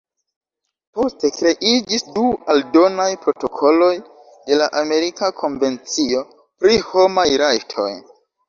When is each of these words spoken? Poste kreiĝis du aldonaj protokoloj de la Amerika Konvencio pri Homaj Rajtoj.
Poste 0.99 1.29
kreiĝis 1.35 2.05
du 2.15 2.23
aldonaj 2.55 3.07
protokoloj 3.27 3.91
de 4.49 4.59
la 4.63 4.71
Amerika 4.83 5.33
Konvencio 5.43 6.27
pri 6.65 6.83
Homaj 6.91 7.29
Rajtoj. 7.47 7.91